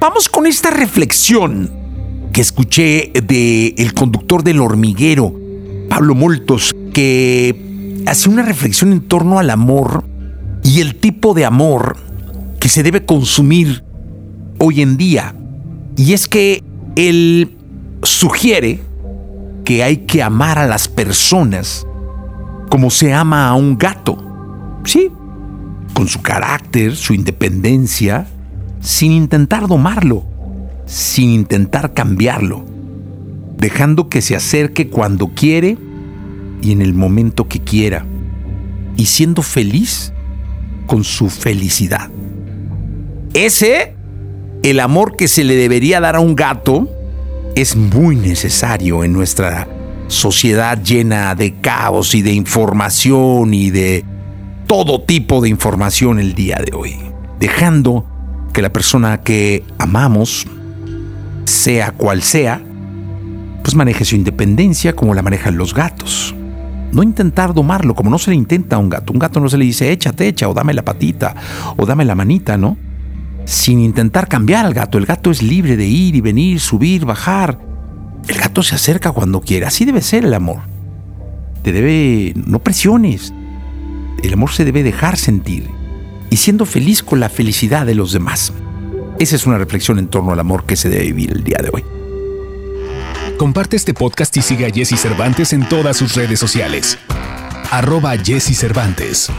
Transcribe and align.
Vamos 0.00 0.30
con 0.30 0.46
esta 0.46 0.70
reflexión 0.70 1.70
que 2.32 2.40
escuché 2.40 3.12
de 3.22 3.74
el 3.76 3.92
conductor 3.92 4.42
del 4.42 4.60
hormiguero, 4.60 5.38
Pablo 5.90 6.14
Moltos, 6.14 6.74
que 6.94 8.02
hace 8.06 8.30
una 8.30 8.40
reflexión 8.40 8.92
en 8.92 9.02
torno 9.02 9.38
al 9.38 9.50
amor 9.50 10.04
y 10.64 10.80
el 10.80 10.94
tipo 10.94 11.34
de 11.34 11.44
amor 11.44 11.98
que 12.60 12.70
se 12.70 12.82
debe 12.82 13.04
consumir 13.04 13.84
hoy 14.58 14.80
en 14.80 14.96
día. 14.96 15.34
Y 15.98 16.14
es 16.14 16.28
que 16.28 16.64
él 16.96 17.58
sugiere 18.02 18.80
que 19.66 19.82
hay 19.82 19.98
que 19.98 20.22
amar 20.22 20.58
a 20.58 20.66
las 20.66 20.88
personas 20.88 21.86
como 22.70 22.88
se 22.88 23.12
ama 23.12 23.50
a 23.50 23.54
un 23.54 23.76
gato. 23.76 24.16
Sí, 24.84 25.10
con 25.92 26.08
su 26.08 26.22
carácter, 26.22 26.96
su 26.96 27.12
independencia, 27.12 28.26
sin 28.80 29.12
intentar 29.12 29.66
domarlo, 29.68 30.24
sin 30.86 31.30
intentar 31.30 31.92
cambiarlo, 31.92 32.64
dejando 33.58 34.08
que 34.08 34.22
se 34.22 34.34
acerque 34.34 34.88
cuando 34.88 35.28
quiere 35.28 35.76
y 36.62 36.72
en 36.72 36.82
el 36.82 36.94
momento 36.94 37.46
que 37.48 37.60
quiera, 37.60 38.04
y 38.96 39.06
siendo 39.06 39.42
feliz 39.42 40.12
con 40.86 41.04
su 41.04 41.28
felicidad. 41.30 42.10
Ese, 43.34 43.94
el 44.62 44.80
amor 44.80 45.16
que 45.16 45.28
se 45.28 45.44
le 45.44 45.54
debería 45.54 46.00
dar 46.00 46.16
a 46.16 46.20
un 46.20 46.34
gato, 46.34 46.88
es 47.54 47.76
muy 47.76 48.16
necesario 48.16 49.04
en 49.04 49.12
nuestra 49.12 49.68
sociedad 50.08 50.82
llena 50.82 51.34
de 51.34 51.54
caos 51.60 52.14
y 52.14 52.22
de 52.22 52.32
información 52.32 53.54
y 53.54 53.70
de 53.70 54.04
todo 54.66 55.02
tipo 55.02 55.40
de 55.40 55.48
información 55.48 56.18
el 56.18 56.34
día 56.34 56.60
de 56.64 56.76
hoy, 56.76 56.96
dejando 57.38 58.06
que 58.52 58.62
la 58.62 58.72
persona 58.72 59.18
que 59.18 59.64
amamos, 59.78 60.46
sea 61.44 61.92
cual 61.92 62.22
sea, 62.22 62.62
pues 63.62 63.74
maneje 63.74 64.04
su 64.04 64.16
independencia 64.16 64.94
como 64.94 65.14
la 65.14 65.22
manejan 65.22 65.56
los 65.56 65.74
gatos. 65.74 66.34
No 66.92 67.02
intentar 67.02 67.54
domarlo 67.54 67.94
como 67.94 68.10
no 68.10 68.18
se 68.18 68.30
le 68.30 68.36
intenta 68.36 68.76
a 68.76 68.78
un 68.78 68.88
gato. 68.88 69.12
Un 69.12 69.18
gato 69.18 69.40
no 69.40 69.48
se 69.48 69.58
le 69.58 69.64
dice 69.64 69.92
échate, 69.92 70.26
echa, 70.26 70.48
o 70.48 70.54
dame 70.54 70.74
la 70.74 70.84
patita, 70.84 71.34
o 71.76 71.86
dame 71.86 72.04
la 72.04 72.14
manita, 72.14 72.56
¿no? 72.56 72.76
Sin 73.44 73.80
intentar 73.80 74.28
cambiar 74.28 74.66
al 74.66 74.74
gato. 74.74 74.98
El 74.98 75.06
gato 75.06 75.30
es 75.30 75.42
libre 75.42 75.76
de 75.76 75.86
ir 75.86 76.16
y 76.16 76.20
venir, 76.20 76.60
subir, 76.60 77.04
bajar. 77.04 77.58
El 78.28 78.38
gato 78.38 78.62
se 78.62 78.74
acerca 78.74 79.12
cuando 79.12 79.40
quiere. 79.40 79.66
Así 79.66 79.84
debe 79.84 80.02
ser 80.02 80.24
el 80.24 80.34
amor. 80.34 80.62
Te 81.62 81.72
debe. 81.72 82.34
No 82.34 82.58
presiones. 82.58 83.32
El 84.22 84.32
amor 84.32 84.50
se 84.50 84.64
debe 84.64 84.82
dejar 84.82 85.16
sentir. 85.16 85.68
Y 86.30 86.36
siendo 86.36 86.64
feliz 86.64 87.02
con 87.02 87.20
la 87.20 87.28
felicidad 87.28 87.84
de 87.84 87.94
los 87.94 88.12
demás. 88.12 88.52
Esa 89.18 89.36
es 89.36 89.46
una 89.46 89.58
reflexión 89.58 89.98
en 89.98 90.08
torno 90.08 90.32
al 90.32 90.40
amor 90.40 90.64
que 90.64 90.76
se 90.76 90.88
debe 90.88 91.04
vivir 91.06 91.32
el 91.32 91.44
día 91.44 91.58
de 91.62 91.70
hoy. 91.72 91.84
Comparte 93.36 93.76
este 93.76 93.94
podcast 93.94 94.36
y 94.36 94.42
sigue 94.42 94.66
a 94.66 94.70
Jesse 94.70 94.98
Cervantes 94.98 95.52
en 95.52 95.68
todas 95.68 95.96
sus 95.96 96.14
redes 96.14 96.38
sociales. 96.38 96.98
Arroba 97.70 98.16
Jesse 98.16 98.56
Cervantes. 98.56 99.30